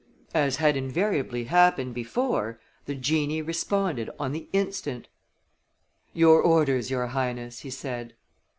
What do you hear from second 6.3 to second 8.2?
orders, your Highness," he said.